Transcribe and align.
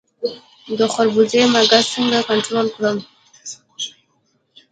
د 0.77 0.79
خربوزو 0.93 1.41
مګس 1.53 1.85
څنګه 1.95 2.19
کنټرول 2.29 2.67
کړم؟ 2.75 2.97